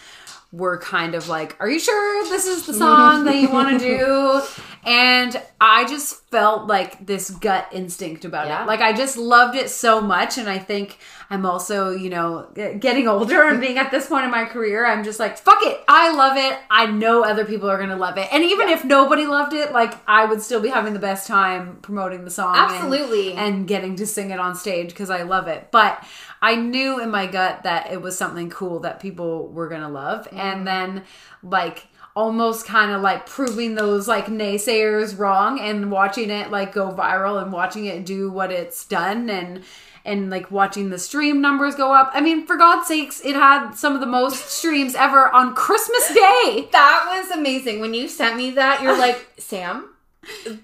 [0.51, 3.87] were kind of like, Are you sure this is the song that you want to
[3.87, 4.43] do?
[4.85, 8.65] And I just felt like this gut instinct about Yeah.
[8.65, 8.67] it.
[8.67, 10.39] Like, I just loved it so much.
[10.39, 10.99] And I think
[11.31, 15.05] I'm also, you know, getting older and being at this point in my career, I'm
[15.05, 15.81] just like, Fuck it.
[15.87, 16.59] I love it.
[16.71, 18.29] I know other people are going to love it.
[18.33, 21.79] And even if nobody loved it, like, I would still be having the best time
[21.83, 22.57] promoting the song.
[22.57, 23.35] Absolutely.
[23.35, 25.69] and getting to sing it on stage because I love it.
[25.71, 26.05] But
[26.41, 30.27] I knew in my gut that it was something cool that people were gonna love.
[30.33, 30.65] And mm-hmm.
[30.65, 31.03] then
[31.43, 36.91] like almost kind of like proving those like naysayers wrong and watching it like go
[36.91, 39.63] viral and watching it do what it's done and
[40.05, 42.11] and like watching the stream numbers go up.
[42.13, 46.09] I mean, for God's sakes, it had some of the most streams ever on Christmas
[46.09, 46.69] Day.
[46.73, 47.79] That was amazing.
[47.81, 49.95] When you sent me that, you're like, Sam,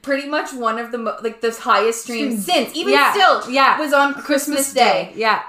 [0.03, 3.79] pretty much one of the mo- like the highest streams since even Yeah, still yeah.
[3.79, 5.13] was on Christmas, Day.
[5.15, 5.43] Yeah.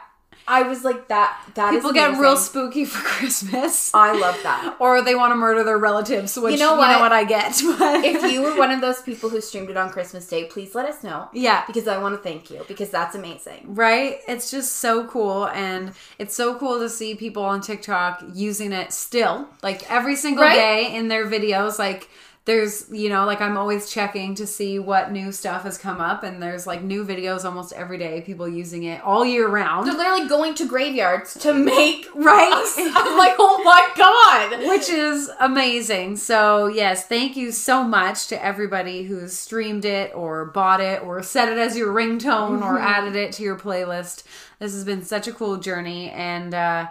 [0.49, 3.91] I was like that That People get real spooky for Christmas.
[3.93, 4.75] I love that.
[4.79, 7.11] or they want to murder their relatives, which you know know what, what?
[7.13, 7.61] I get.
[7.79, 10.73] But If you were one of those people who streamed it on Christmas Day, please
[10.75, 11.29] let us know.
[11.33, 13.75] yeah, Because I want to thank you because that's amazing.
[13.75, 14.17] right?
[14.27, 18.91] It's just so cool, and it's so cool to see people on TikTok using it
[18.91, 20.55] still, like every single Right?
[20.55, 22.09] day in their videos, like
[22.45, 26.23] there's you know like i'm always checking to see what new stuff has come up
[26.23, 29.95] and there's like new videos almost every day people using it all year round They're
[29.95, 34.67] literally going to graveyards to make right I'm like, oh my god.
[34.67, 36.17] which is amazing.
[36.17, 41.21] So, yes, thank you so much to everybody who's streamed it or bought it or
[41.23, 44.23] set it as your ringtone or added it to your playlist.
[44.59, 46.87] This has been such a cool journey, and uh,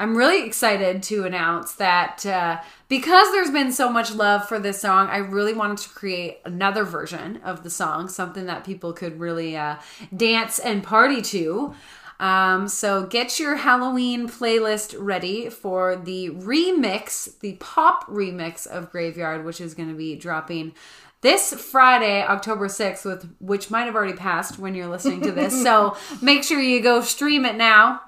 [0.00, 4.80] I'm really excited to announce that uh, because there's been so much love for this
[4.80, 9.18] song, I really wanted to create another version of the song, something that people could
[9.18, 9.76] really uh,
[10.16, 11.74] dance and party to.
[12.20, 19.44] Um, so get your Halloween playlist ready for the remix, the pop remix of Graveyard,
[19.44, 20.74] which is going to be dropping
[21.20, 25.60] this Friday, October 6th, with which might have already passed when you're listening to this.
[25.62, 28.00] so make sure you go stream it now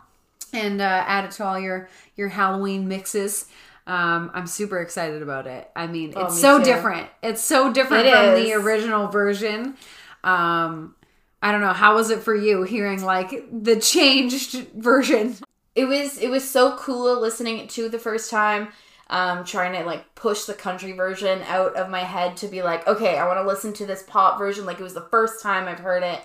[0.53, 3.47] and uh, add it to all your your Halloween mixes.
[3.87, 5.69] Um, I'm super excited about it.
[5.75, 6.65] I mean, it's me so too.
[6.65, 7.09] different.
[7.23, 8.45] It's so different It from is.
[8.45, 9.75] the original version.
[10.23, 10.95] Um,
[11.43, 11.73] I don't know.
[11.73, 15.37] How was it for you hearing like the changed version?
[15.75, 18.69] it was it was so cool listening to the first time
[19.09, 22.85] um trying to like push the country version out of my head to be like
[22.89, 25.69] okay i want to listen to this pop version like it was the first time
[25.69, 26.21] i've heard it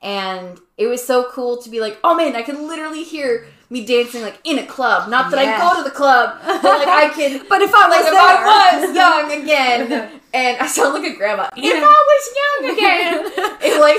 [0.00, 3.84] and it was so cool to be like oh man i can literally hear me
[3.84, 5.56] dancing like in a club not that Yeah.
[5.56, 8.18] i go to the club but like i can But if I was like if
[8.18, 11.48] I was young again, and I sound like a grandma.
[11.56, 13.14] If I was young again,
[13.66, 13.98] it like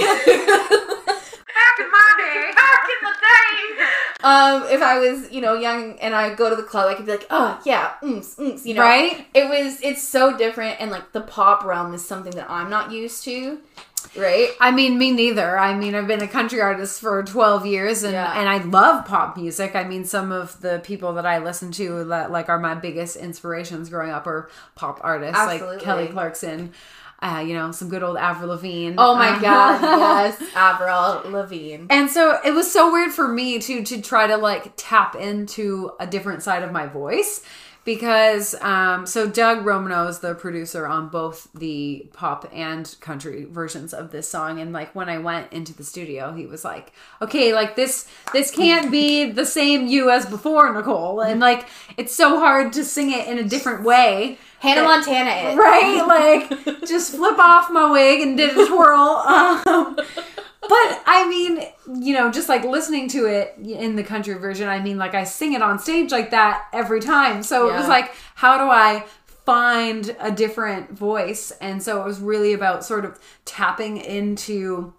[1.59, 3.85] back in my day, back in the day.
[4.21, 7.05] Um, if I was, you know, young and I go to the club, I could
[7.05, 9.25] be like, oh yeah, ooms, ooms, you know, Right?
[9.33, 12.91] It was, it's so different, and like the pop realm is something that I'm not
[12.91, 13.59] used to,
[14.17, 14.49] right?
[14.59, 15.57] I mean, me neither.
[15.57, 18.39] I mean, I've been a country artist for 12 years and, Yeah.
[18.39, 19.75] and I love pop music.
[19.75, 23.15] I mean, some of the people that I listen to that like are my biggest
[23.15, 26.73] inspirations growing up are pop artists like Kelly Clarkson,
[27.21, 28.95] uh, you know, some good old Avril Lavigne.
[28.97, 31.85] Oh my Um, god, yes, Avril Lavigne.
[31.89, 35.91] And so it was so weird for me to to try to like tap into
[35.99, 37.41] a different side of my voice
[37.89, 43.95] because um so Doug Romano is the producer on both the pop and country versions
[43.95, 47.51] of this song and like when I went into the studio he was like okay
[47.51, 52.39] like this this can't be the same you as before Nicole and like it's so
[52.39, 55.57] hard to sing it in a different way Hannah Montana, it.
[55.57, 56.05] right?
[56.05, 59.23] Like, just flip off my wig and did a twirl.
[59.69, 59.97] Um,
[60.61, 61.63] but I mean,
[62.03, 65.23] you know, just like listening to it in the country version, I mean, like I
[65.23, 67.43] sing it on stage like that every time.
[67.43, 69.05] So it was like, how do I
[69.45, 71.51] find a different voice?
[71.61, 74.93] And so it was really about sort of tapping into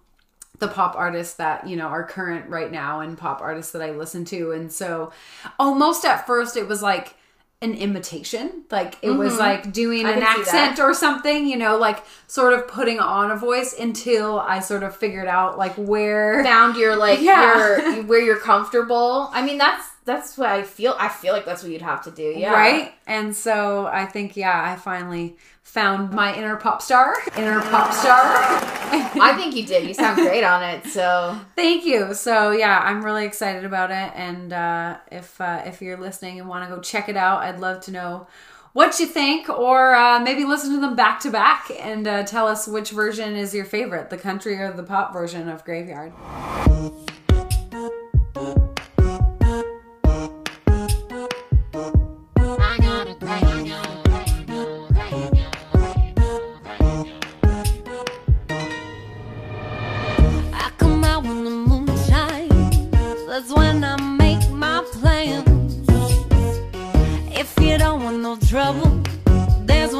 [0.61, 3.91] the pop artists that you know are current right now and pop artists that I
[3.91, 5.11] listen to and so
[5.57, 7.15] almost at first it was like
[7.61, 10.07] an imitation like it was like doing Mm-hmm.
[10.07, 14.39] I an accent or something you know like sort of putting on a voice until
[14.39, 17.93] I sort of figured out like where found your like Yeah.
[17.93, 19.29] your where you're comfortable.
[19.31, 20.95] I mean, that's that's what I feel.
[20.97, 22.33] I feel like that's what you'd have to do.
[22.35, 22.53] Yeah.
[22.53, 27.93] right and so I think yeah I finally found my inner pop star inner pop
[27.93, 29.87] star I think you did.
[29.87, 30.85] You sound great on it.
[30.87, 32.13] So Thank you.
[32.13, 36.49] So yeah, I'm really excited about it, and uh, if uh, if you're listening and
[36.49, 38.27] want to go check it out, I'd love to know
[38.73, 42.47] what you think, or uh, maybe listen to them back to back and uh, tell
[42.47, 46.13] us which version is your favorite, the country or the pop version of Graveyard.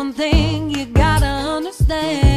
[0.02, 2.31] One thing you gotta understand.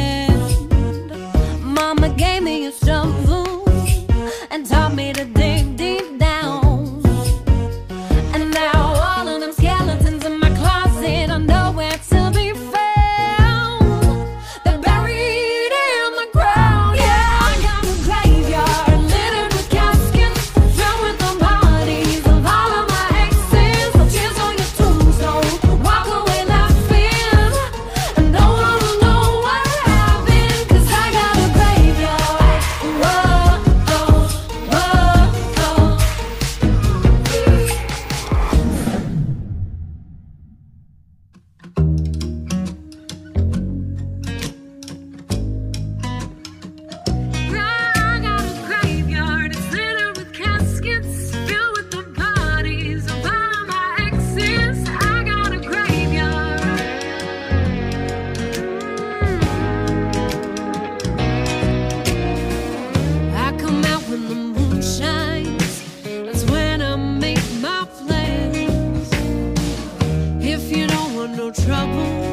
[71.55, 72.24] trouble.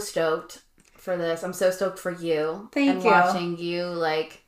[0.00, 0.62] Stoked
[0.96, 1.42] for this.
[1.42, 2.68] I'm so stoked for you.
[2.72, 3.10] Thank and you.
[3.10, 4.42] watching you like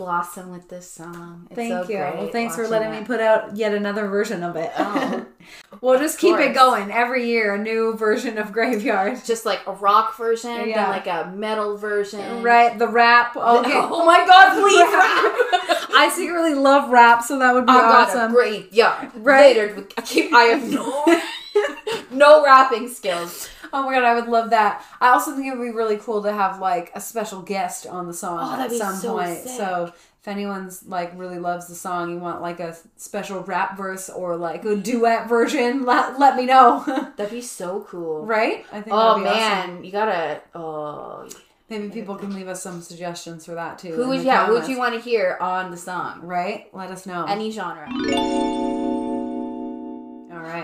[0.00, 1.46] blossom with this song.
[1.50, 1.98] It's Thank so you.
[1.98, 3.00] Well, thanks for letting it.
[3.00, 4.72] me put out yet another version of it.
[4.78, 5.26] Oh.
[5.82, 7.54] we'll just keep it going every year.
[7.54, 9.22] A new version of Graveyard.
[9.26, 10.76] just like a rock version, Yeah.
[10.76, 12.42] then like a metal version.
[12.42, 13.32] Right, the rap.
[13.36, 13.72] Oh, okay.
[13.74, 15.90] Oh my god, please rap.
[15.92, 18.32] I secretly love rap, so that would be I awesome.
[18.32, 19.10] great yeah.
[19.16, 19.54] Right.
[19.54, 20.32] Later, I keep.
[20.32, 21.20] I have no
[22.10, 23.50] no rapping skills.
[23.72, 24.84] Oh my god, I would love that.
[25.00, 28.06] I also think it would be really cool to have like a special guest on
[28.06, 29.38] the song Oh, at some so point.
[29.38, 29.48] sick.
[29.56, 34.10] So if anyone's like really loves the song, you want like a special rap verse
[34.10, 36.82] or like a duet version, let, let me know.
[37.16, 38.26] That'd be so cool.
[38.26, 38.66] right?
[38.72, 39.84] I think Oh man, awesome.
[39.84, 40.40] you gotta.
[40.54, 41.28] Oh,
[41.70, 43.92] Maybe people can leave us some suggestions for that too.
[43.94, 44.46] who would yeah?
[44.46, 46.20] Who would you want to hear on the song?
[46.22, 46.66] Right?
[46.74, 47.24] Let us know.
[47.26, 47.86] Any genre.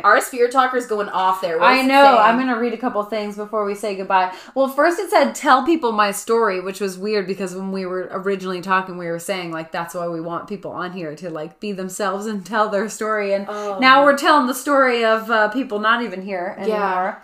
[0.07, 1.59] Our spirit talker's going off there.
[1.59, 2.17] What's I know.
[2.19, 4.33] I'm going to read a couple things before we say goodbye.
[4.55, 8.09] Well, first it said tell people my story, which was weird because when we were
[8.13, 11.59] originally talking, we were saying like that's why we want people on here to like
[11.59, 13.35] be themselves and tell their story.
[13.35, 13.79] And Oh.
[13.81, 16.79] now we're telling the story of uh, people not even here anymore.
[16.79, 17.19] Yeah.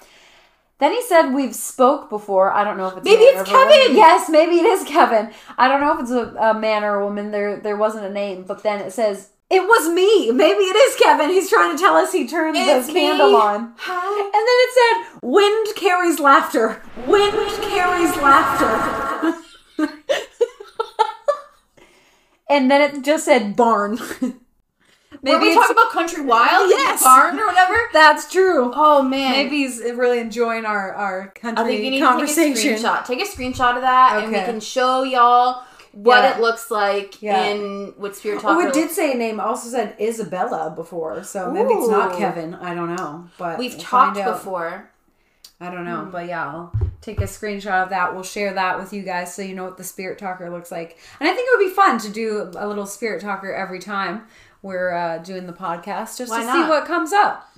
[0.78, 2.53] Then he said we've spoke before.
[2.53, 3.49] I don't know if it's Maybe it's.
[3.49, 3.95] Kevin!
[3.95, 5.30] Yes, maybe it is Kevin.
[5.57, 7.30] I don't know if it's a, a man or a woman.
[7.30, 10.30] There there wasn't a name, but then it says it was me.
[10.30, 11.28] Maybe it is Kevin.
[11.28, 13.74] He's trying to tell us he turned It's the candle on.
[13.76, 14.20] Hi.
[14.24, 16.82] And then it said, "Wind carries laughter.
[17.07, 19.34] Wind carries laughter."
[22.48, 23.98] and then it just said barn.
[25.22, 26.70] Were we talking about Country Wild?
[26.70, 27.05] Yes.
[27.05, 27.76] Barn or whatever?
[27.92, 28.72] that's true.
[28.74, 29.32] Oh man.
[29.32, 32.55] Maybe he's really enjoying our our country I think you need to conversation.
[32.55, 33.05] take a screenshot.
[33.05, 35.62] Take a screenshot of that, and we can show y'all
[35.93, 36.34] what Yeah.
[36.36, 37.43] it looks like Yeah.
[37.45, 38.62] in what Spirit Talker.
[38.62, 39.38] Oh, it did say a name.
[39.40, 42.55] Also said Isabella before, so maybe it's not Kevin.
[42.55, 44.88] I don't know, but We've we'll talked before.
[45.61, 48.14] I don't know, but yeah, I'll take a screenshot of that.
[48.14, 50.99] We'll share that with you guys so you know what the spirit talker looks like.
[51.20, 54.22] And I think it would be fun to do a little spirit talker every time
[54.62, 56.55] we're uh, doing the podcast, just Why to not?
[56.64, 57.49] see what comes up.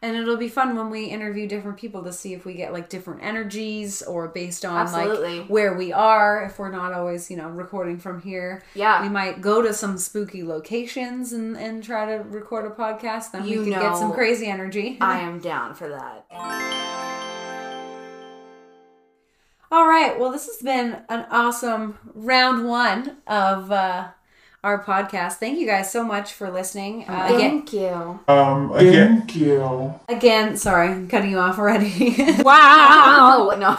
[0.00, 2.88] And it'll be fun when we interview different people to see if we get like
[2.88, 5.40] different energies or based on Absolutely.
[5.40, 6.44] like where we are.
[6.44, 9.02] If we're not always, you know, recording from here, Yeah.
[9.02, 13.32] we might go to some spooky locations and, and try to record a podcast.
[13.32, 14.98] Then You we could get some crazy energy.
[15.00, 16.26] I am down for that.
[19.70, 20.18] All right.
[20.18, 24.08] Well, this has been an awesome round one of uh,
[24.64, 25.34] our podcast.
[25.34, 27.04] Thank you guys so much for listening.
[27.08, 28.20] Uh, again, Thank you.
[28.28, 29.94] Um, again, thank you.
[30.08, 32.16] again, sorry, I'm cutting you off already.
[32.42, 33.54] Wow.
[33.58, 33.76] no.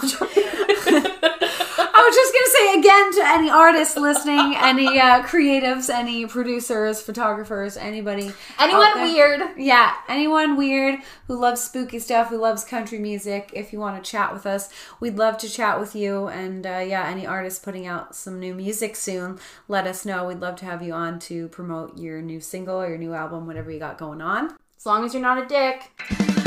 [2.10, 7.04] I'm was just gonna say again to any artists listening, any uh, creatives, any producers,
[7.04, 9.42] photographers, anybody, Anyone weird?
[9.56, 14.12] Yeah, anyone weird who loves spooky stuff, who loves country music, if you want to
[14.12, 16.30] chat with us, we'd love to chat with you.
[16.30, 19.38] And uh, yeah, any artists putting out some new music soon,
[19.68, 20.26] let us know.
[20.26, 23.46] We'd love to have you on to promote your new single or your new album,
[23.46, 24.56] whatever you got going on.
[24.78, 26.39] As long as you're not a dick.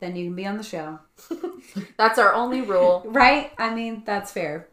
[0.00, 0.98] Then you can be on the show.
[1.98, 3.04] That's our only rule.
[3.08, 3.52] Right?
[3.58, 4.66] I mean, that's fair.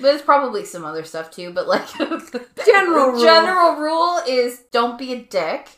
[0.00, 1.86] There's probably some other stuff too, but like
[2.66, 3.22] General rule.
[3.22, 5.68] general rule is don't be a dick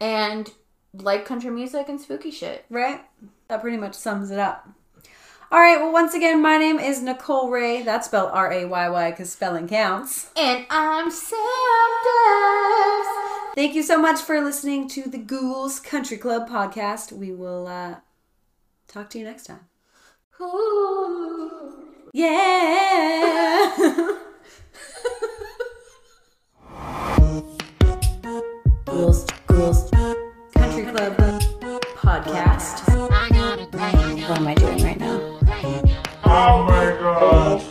[0.00, 0.48] and
[0.94, 2.64] like country music and spooky shit.
[2.70, 3.00] Right?
[3.48, 4.68] That pretty much sums it up.
[5.52, 7.84] All right, well, once again, my name is Nicole Rayy.
[7.84, 10.30] That's spelled R A Y Y because spelling counts.
[10.36, 11.38] And I'm Sam
[12.06, 13.54] Davs.
[13.54, 17.12] Thank you so much for listening to the Ghouls Country Club podcast.
[17.12, 17.96] We will uh,
[18.96, 19.60] talk to you next time.
[20.40, 21.84] Ooh.
[22.14, 23.76] Yeah.
[28.86, 29.90] Ghouls, Ghouls
[30.54, 31.16] Country Club
[32.00, 32.88] podcast.
[34.28, 35.40] What am I doing right now?
[36.24, 37.65] Oh my god.